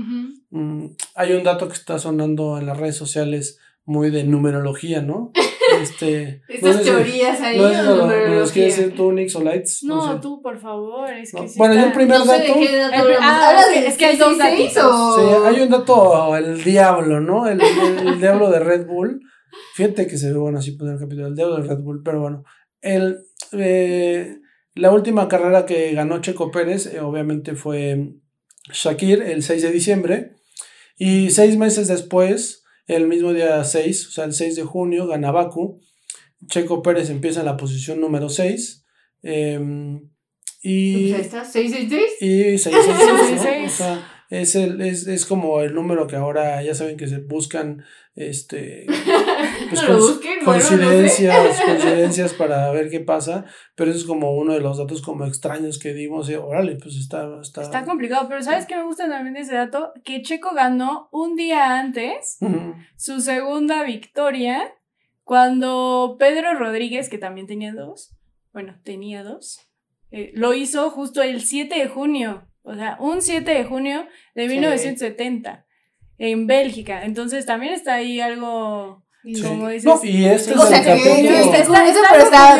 [0.49, 5.31] Mm, hay un dato que está sonando en las redes sociales muy de numerología, ¿no?
[5.81, 7.57] Este, Estas teorías ahí.
[7.57, 9.83] No, no, no, quieres decir tú, Nix o Lights?
[9.83, 11.09] No, tú, por favor.
[11.11, 12.53] Es que bueno, yo el primer dato.
[13.19, 15.15] ah, es, que hay dos datitos.
[15.15, 17.47] Sí, hay un dato, el diablo, ¿no?
[17.47, 19.21] El, el, diablo de Red Bull.
[19.75, 22.21] Fíjate que se ve bueno así poner el capítulo, el diablo de Red Bull, pero
[22.21, 22.43] bueno.
[22.81, 23.19] El.
[23.51, 24.37] Eh,
[24.75, 28.13] la última carrera que ganó Checo Pérez, eh, obviamente, fue
[28.71, 30.31] Shakir el 6 de diciembre.
[30.97, 35.31] Y seis meses después, el mismo día 6, o sea, el 6 de junio, gana
[35.31, 35.79] Baku.
[36.47, 38.85] Checo Pérez empieza en la posición número 6.
[39.21, 40.09] Em,
[40.61, 41.11] y.
[41.11, 41.71] Pues está, 6
[42.19, 42.75] Y 6
[43.39, 43.83] 6
[44.29, 47.83] es, el, es, es como el número que ahora ya saben que se buscan
[48.15, 48.85] este
[49.69, 55.01] pues coincidencias, coincidencias para ver qué pasa, pero eso es como uno de los datos
[55.01, 57.61] como extraños que dimos y órale, pues está, está...
[57.61, 59.93] Está complicado, pero ¿sabes qué me gusta también de ese dato?
[60.03, 62.37] Que Checo ganó un día antes
[62.95, 64.73] su segunda victoria
[65.23, 68.15] cuando Pedro Rodríguez, que también tenía dos,
[68.51, 69.59] bueno, tenía dos,
[70.11, 72.47] eh, lo hizo justo el 7 de junio.
[72.61, 75.65] O sea, un 7 de junio de 1970
[76.17, 77.03] en Bélgica.
[77.03, 79.02] Entonces también está ahí algo.
[79.23, 81.53] Como dices, no, y este es el capítulo.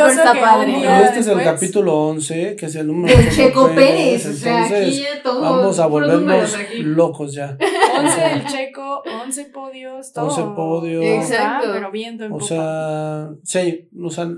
[0.07, 1.03] está, padre.
[1.03, 4.25] este es el capítulo 11, que es el número de Checo Pérez.
[4.27, 7.57] o sea, aquí todo, vamos a volvernos locos ya.
[7.99, 10.29] 11 el Checo, 11 podios, todo.
[10.29, 11.03] 11 podios.
[11.03, 11.67] Exacto.
[11.73, 14.29] Pero viendo en O sea, sí, o sea,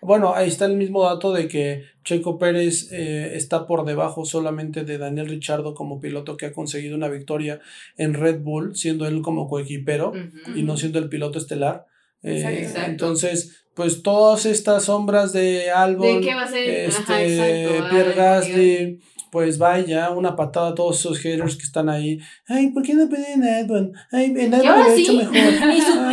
[0.00, 4.84] bueno, ahí está el mismo dato de que Checo Pérez eh, está por debajo solamente
[4.84, 7.60] de Daniel Richardo como piloto que ha conseguido una victoria
[7.96, 10.12] en Red Bull, siendo él como coequipero
[10.54, 11.86] y no siendo el piloto estelar.
[12.22, 19.00] Eh, entonces, pues todas estas sombras de Albon, este, Pierre Gasly,
[19.30, 22.18] pues vaya, una patada a todos esos haters que están ahí.
[22.46, 23.92] Ay, ¿por qué no pedían a Albon?
[24.10, 25.34] Ay, en Albon lo hecho mejor.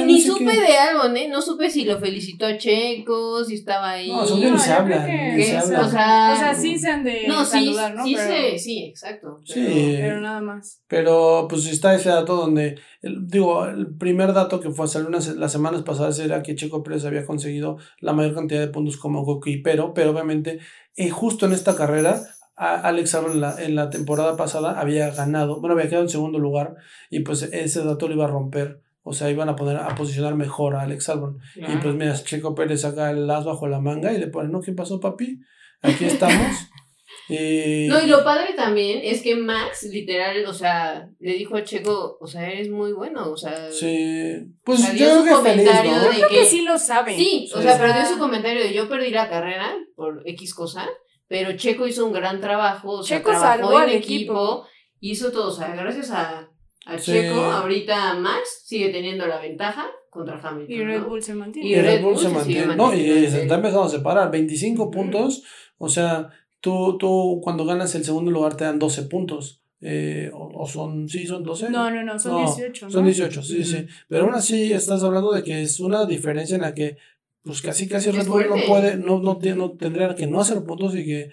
[0.06, 1.28] Ni, supe de Albon, ¿eh?
[1.28, 4.10] No supe si lo felicitó a Checo, si estaba ahí.
[4.10, 5.06] No, son no, se hablan.
[5.42, 5.86] Se hablan.
[5.86, 8.06] O, sea, o sea, sí se han de no, saludar, sí, ¿no?
[8.06, 9.42] Sí, pero, sí, exacto.
[9.48, 9.98] Pero, sí.
[10.00, 10.82] Pero nada más.
[10.88, 15.52] Pero pues está ese dato donde, digo, el primer dato que fue a salir las
[15.52, 19.58] semanas pasadas era que Checo Pérez había conseguido la mayor cantidad de puntos como Goki,
[19.58, 20.60] pero, pero obviamente
[20.96, 22.22] eh, justo en esta carrera
[22.56, 26.40] Alex Albon en la, en la temporada pasada había ganado, bueno, había quedado en segundo
[26.40, 26.76] lugar
[27.10, 28.82] y pues ese dato lo iba a romper.
[29.08, 31.38] O sea, iban a poner a posicionar mejor a Alex Albon.
[31.56, 34.62] Y pues mira, Checo Pérez saca el as bajo la manga y le pone, no,
[34.62, 35.40] ¿qué pasó, papi?
[35.84, 36.70] Aquí estamos.
[37.30, 42.18] no, y lo padre también es que Max, literal, o sea, le dijo a Checo,
[42.20, 43.72] o sea, eres muy bueno, o sea.
[43.72, 44.38] Sí.
[44.64, 47.16] Pues yo creo que feliz, de que, que, sí lo sabe.
[47.16, 50.90] Sí, o sea, pero dio su comentario de yo perdí la carrera por X cosa,
[51.28, 54.66] pero Checo hizo un gran trabajo, o sea, Checo trabajó en equipo,
[55.00, 56.50] hizo todo, o sea, gracias a,
[56.86, 60.76] a Checo, ahorita Max sigue teniendo la ventaja contra Hamilton.
[60.76, 61.70] Y Red Bull se mantiene.
[61.70, 62.76] Y, Red, Bull, se, mantiene.
[62.76, 64.32] No, y se está empezando a separar.
[64.32, 65.44] 25 puntos.
[65.78, 66.30] O sea,
[66.62, 69.62] tú, tú cuando ganas el segundo lugar te dan 12 puntos.
[69.82, 71.70] Eh, o, son, sí, son 12.
[71.70, 72.90] No, no, no, son 18.
[72.90, 73.86] Son 18, sí, sí.
[74.08, 76.98] Pero aún así estás hablando de que es una diferencia en la que
[77.46, 80.96] pues casi casi Red Bull no puede, no, no, no, tendría que no hacer puntos
[80.96, 81.30] y que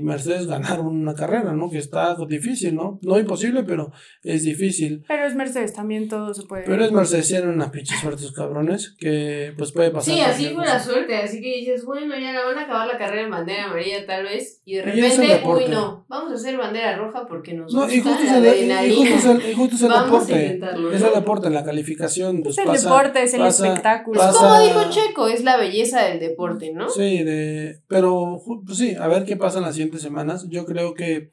[0.00, 1.70] Mercedes ganar una carrera, ¿no?
[1.70, 2.98] Que está difícil, ¿no?
[3.02, 5.04] No imposible, pero es difícil.
[5.06, 6.64] Pero es Mercedes, también todo se puede.
[6.64, 10.14] Pero es Mercedes, tienen una pinche suerte esos cabrones, que pues puede pasar.
[10.14, 12.98] Sí, así fue la suerte, así que dices, bueno, ya la van a acabar la
[12.98, 16.96] carrera en bandera amarilla tal vez, y de repente, uy no, vamos a hacer bandera
[16.96, 19.76] roja porque nos no, gusta y justo la el, y justo es el, y justo
[19.76, 20.60] es el deporte,
[20.94, 24.22] es el deporte, la calificación, pues es el deporte, es el espectáculo.
[24.22, 26.88] es como dijo Checo, es la belleza del deporte, ¿no?
[26.88, 30.46] Sí, de, pero pues sí, a ver qué pasa en las siguientes semanas.
[30.48, 31.30] Yo creo que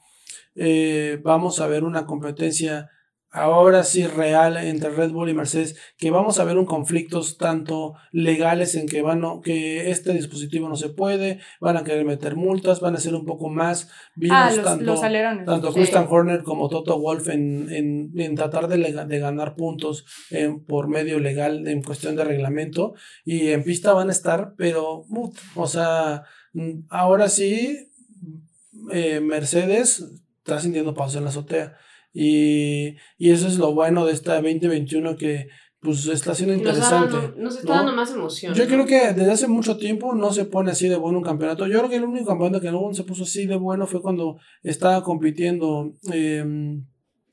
[0.55, 2.89] eh, vamos a ver una competencia
[3.31, 7.93] ahora sí real entre Red Bull y Mercedes, que vamos a ver un conflictos tanto
[8.11, 12.81] legales en que van que este dispositivo no se puede, van a querer meter multas,
[12.81, 14.95] van a ser un poco más vivos ah, tanto,
[15.45, 20.53] tanto Christian Horner como Toto Wolf en, en, en tratar de, de, ganar puntos eh,
[20.67, 25.05] por medio legal en cuestión de reglamento y en pista van a estar, pero
[25.55, 27.90] o sea, mm, ahora sí
[28.91, 30.05] eh, Mercedes
[30.37, 31.77] está sintiendo pasos en la azotea.
[32.13, 35.47] Y, y eso es lo bueno de esta 2021 que
[35.81, 37.33] pues está siendo interesante.
[37.37, 38.53] Nos, está dando más emoción.
[38.53, 41.65] Yo creo que desde hace mucho tiempo no se pone así de bueno un campeonato.
[41.65, 44.37] Yo creo que el único campeonato que no se puso así de bueno fue cuando
[44.61, 46.85] estaba compitiendo em,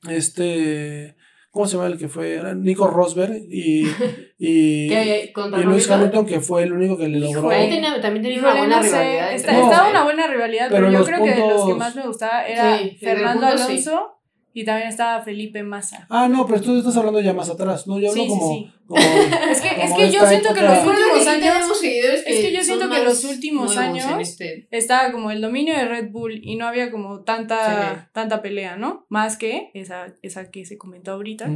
[0.09, 1.15] este
[1.51, 2.39] ¿Cómo se llama el que fue?
[2.55, 3.87] Nico Rosberg y,
[4.37, 7.49] y, y Luis Hamilton, que fue el único que le logró.
[7.49, 7.69] Ahí
[8.01, 9.33] también tenía una buena rivalidad.
[9.33, 12.79] estaba una buena rivalidad, pero, yo creo que de los que más me gustaba era
[12.99, 14.18] Fernando Alonso.
[14.59, 16.05] Y también estaba Felipe Massa.
[16.09, 17.97] Ah, no, pero tú estás hablando ya más atrás, ¿no?
[17.97, 18.69] Yo hablo como, sí.
[18.85, 18.99] como,
[19.51, 21.81] es que, es que yo siento que los últimos años.
[21.81, 24.67] es que yo siento que los últimos años este.
[24.71, 29.05] estaba como el dominio de Red Bull y no había como tanta, tanta pelea, ¿no?
[29.07, 31.49] Más que esa, esa que se comentó ahorita.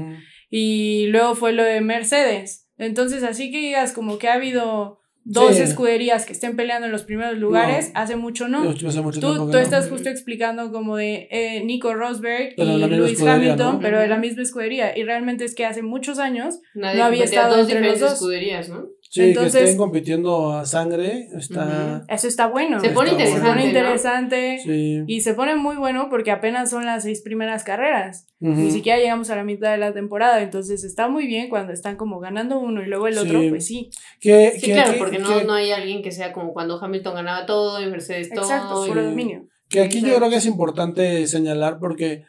[0.50, 2.70] Y luego fue lo de Mercedes.
[2.78, 7.04] Entonces, así que digas como que ha habido dos escuderías que estén peleando en los
[7.04, 8.74] primeros lugares, hace mucho no.
[8.74, 14.08] tú, tú estás justo explicando como de eh, Nico Rosberg y Lewis Hamilton, pero de
[14.08, 14.98] la misma escudería.
[14.98, 18.14] Y realmente es que hace muchos años no había estado entre los dos.
[18.14, 18.88] escuderías, ¿no?
[19.14, 22.04] Sí, que estén compitiendo a sangre, está...
[22.10, 22.80] Eso está bueno.
[22.80, 23.42] Se pone interesante.
[23.42, 28.26] Se pone interesante y se pone muy bueno porque apenas son las seis primeras carreras.
[28.40, 31.96] Ni siquiera llegamos a la mitad de la temporada, entonces está muy bien cuando están
[31.96, 33.92] como ganando uno y luego el otro, pues sí.
[34.20, 34.32] sí,
[34.64, 38.32] claro, porque no, no hay alguien que sea como cuando Hamilton ganaba todo y Mercedes
[38.32, 38.46] todo.
[38.46, 39.46] Exacto, puro dominio.
[39.70, 42.24] Que aquí yo creo que es importante señalar porque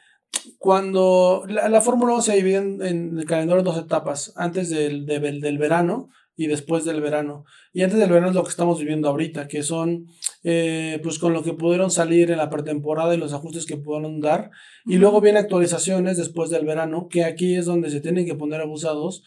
[0.59, 5.57] cuando la, Fórmula 1 se divide en, el calendario en dos etapas, antes del, del
[5.57, 7.45] verano y después del verano.
[7.75, 10.07] Y antes del verano es lo que estamos viviendo ahorita, que son
[10.45, 14.21] eh, pues con lo que pudieron salir en la pretemporada y los ajustes que pudieron
[14.21, 14.53] dar.
[14.87, 18.61] Y luego vienen actualizaciones después del verano, que aquí es donde se tienen que poner
[18.61, 19.25] abusados.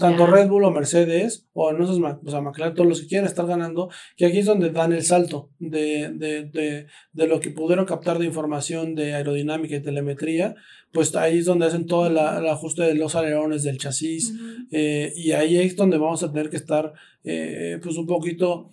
[0.00, 3.26] tanto Red Bull o Mercedes, o no sé, o sea, McLaren, todos los que quieren
[3.26, 7.50] estar ganando, que aquí es donde dan el salto de, de, de, de lo que
[7.50, 10.54] pudieron captar de información de aerodinámica y telemetría
[10.94, 14.32] pues ahí es donde hacen todo el, ajuste de los alerones del chasis
[14.70, 18.70] eh, y ahí es donde vamos a tener que estar eh, pues un poquito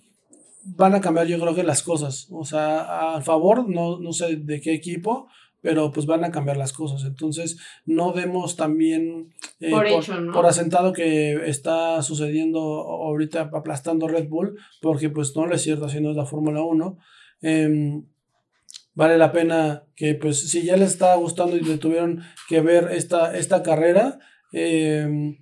[0.64, 2.28] van a cambiar yo creo que las cosas.
[2.30, 5.28] O sea a favor no, no sé de qué equipo
[5.60, 7.04] pero pues van a cambiar las cosas.
[7.04, 9.70] Entonces no demos también eh,
[10.32, 15.86] por, asentado que está sucediendo ahorita aplastando Red Bull porque pues no lo es cierto
[15.86, 16.98] así no es la Fórmula 1
[18.94, 22.90] vale la pena que pues si ya les está gustando y le tuvieron que ver
[22.92, 24.18] esta, esta carrera,
[24.52, 25.38] eh,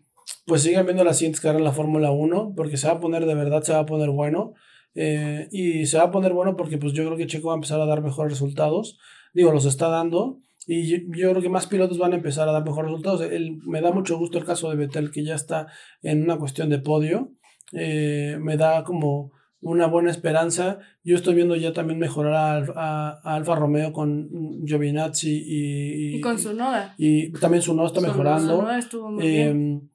[0.47, 3.27] pues sigan viendo las siguientes carreras en la Fórmula 1 porque se va a poner
[3.27, 4.55] de verdad, se va a poner bueno.
[4.95, 7.57] Eh, y se va a poner bueno porque pues yo creo que Checo va a
[7.57, 8.99] empezar a dar mejores resultados.
[9.33, 10.39] Digo, los está dando.
[10.67, 13.23] Y yo, creo que más pilotos van a empezar a dar mejores resultados.
[13.67, 15.69] me da mucho gusto el caso de Betel, que ya está
[16.03, 17.33] en una cuestión de podio.
[17.73, 20.79] Eh, me da como una buena esperanza.
[21.03, 24.29] Yo estoy viendo ya también mejorar a, Alfa Romeo con
[24.65, 26.95] Giovinazzi y, y, con Sunoda.
[26.99, 28.71] Y también Sunoda está mejorando.
[28.71, 29.90] estuvo muy bien.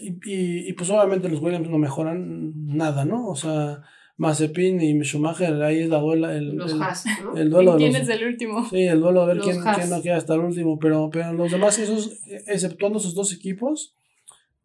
[0.00, 3.28] Y, y, pues obviamente los Williams no mejoran nada, ¿no?
[3.28, 3.82] O sea,
[4.16, 7.36] Mazepin y Schumacher, ahí es la duela, el, los el, Haas, ¿no?
[7.36, 8.68] el duelo de ¿Quién los, es el último?
[8.68, 11.50] Sí, el duelo a ver quién, quién no queda hasta el último, pero, pero los
[11.50, 13.94] demás, esos, exceptuando esos dos equipos,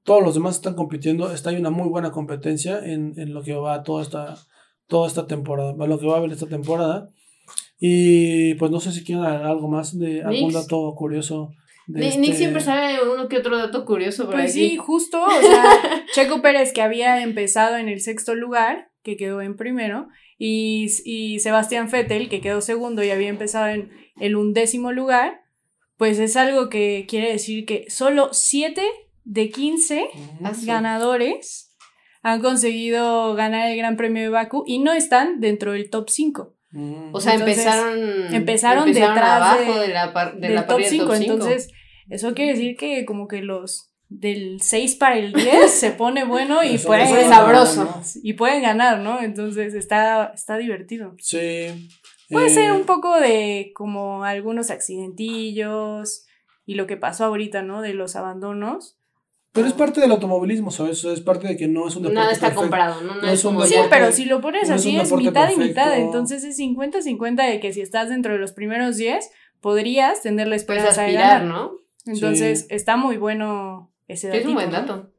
[0.04, 3.54] todos los demás están compitiendo, está hay una muy buena competencia en, en lo que
[3.54, 4.36] va toda esta,
[4.88, 7.10] toda esta temporada, lo que va a haber esta temporada.
[7.80, 11.52] Y pues no sé si quieren algo más de algún dato curioso.
[11.96, 14.70] Este- Nick siempre sabe uno que otro dato curioso por Pues aquí.
[14.72, 19.42] sí, justo, o sea, Checo Pérez que había empezado en el sexto lugar, que quedó
[19.42, 24.92] en primero, y, y Sebastián Vettel que quedó segundo y había empezado en el undécimo
[24.92, 25.42] lugar,
[25.98, 28.82] pues es algo que quiere decir que solo 7
[29.26, 30.46] de 15 Ujú.
[30.46, 31.70] Ah, ganadores
[32.22, 36.53] han conseguido ganar el Gran Premio de Baku y no están dentro del top 5.
[36.74, 37.10] Ujú.
[37.12, 40.78] O sea, Entonces, empezaron, empezaron detrás abajo de- de, la, par- de del la top
[40.82, 41.06] parrilla del 5.
[41.08, 41.34] top 5.
[41.34, 41.72] Entonces,
[42.10, 46.64] eso quiere decir que como que los del 6 para el 10 se pone bueno
[46.64, 47.84] y Eso pueden, es sabroso.
[47.86, 48.02] ¿no?
[48.22, 49.22] y pueden ganar, ¿no?
[49.22, 51.16] Entonces está, está divertido.
[51.20, 51.90] Sí.
[52.30, 56.26] Puede eh, ser un poco de como algunos accidentillos
[56.66, 57.82] y lo que pasó ahorita, ¿no?
[57.82, 58.98] De los abandonos.
[59.54, 61.04] Pero es parte del automovilismo, ¿sabes?
[61.06, 62.62] Es parte de que no es un deporte Nada está perfecto.
[62.62, 63.16] comprado, ¿no?
[63.16, 65.04] No No es es un como Sí, deporte- pero si lo pones no así es
[65.04, 68.98] deporte mitad y mitad, entonces es 50-50 de que si estás dentro de los primeros
[68.98, 69.30] 10
[69.62, 71.46] podrías tener la puedes esperanza de aspirar, ganar.
[71.48, 71.72] ¿no?
[72.06, 72.66] Entonces Sí.
[72.72, 75.12] está muy bueno ese Que es un buen dato.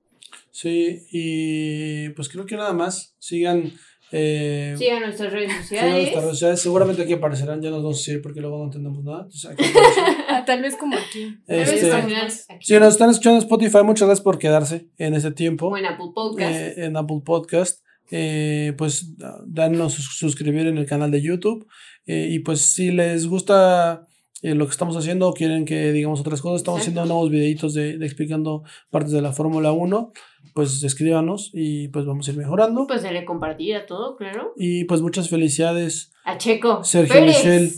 [0.50, 3.14] Sí, y pues creo que nada más.
[3.18, 3.72] Sigan.
[4.16, 5.92] Eh, Sigan nuestras redes sigan sociales.
[5.94, 6.60] nuestras redes sociales.
[6.60, 9.22] Seguramente aquí aparecerán, ya nos vamos a decir porque luego no entendemos nada.
[9.24, 10.04] Entonces, aquí aparecen.
[10.28, 11.36] Ah, tal vez como aquí.
[11.46, 12.14] Tal vez Este, aquí.
[12.60, 15.66] si nos están escuchando en Spotify, muchas gracias por quedarse en ese tiempo.
[15.68, 16.54] O en Apple Podcast.
[16.54, 17.80] eh, en Apple Podcast.
[18.10, 21.66] Eh, pues da- danos sus- suscribir en el canal de YouTube.
[22.06, 24.06] Eh, y pues si les gusta
[24.44, 27.00] eh, lo que estamos haciendo o quieren que digamos otras cosas, estamos Exacto.
[27.00, 30.12] haciendo nuevos videitos de, de explicando partes de la Fórmula 1.
[30.52, 32.86] Pues escríbanos y pues vamos a ir mejorando.
[32.86, 34.52] pues se le compartirá todo, claro.
[34.56, 36.84] Y pues muchas felicidades, A Checo.
[36.84, 37.36] Sergio Pérez.
[37.38, 37.72] Michel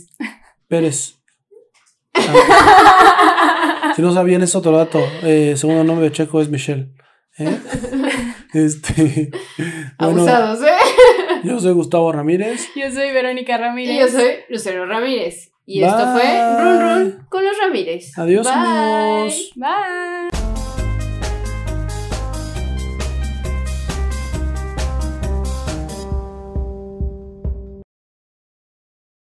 [0.69, 1.15] Pérez.
[2.15, 4.99] Ah, si no sabían es otro dato.
[5.23, 6.91] Eh, segundo nombre de Checo es Michelle.
[7.39, 7.49] ¿eh?
[8.55, 9.31] Este,
[9.99, 11.41] bueno, Abusados, ¿eh?
[11.45, 12.69] yo soy Gustavo Ramírez.
[12.75, 13.95] Yo soy Verónica Ramírez.
[13.95, 15.53] Y yo soy Lucero Ramírez.
[15.67, 18.17] Y esto fue Run Run con los Ramírez.
[18.17, 18.55] Adiós, Bye.
[18.55, 19.53] amigos.
[19.57, 20.36] Bye.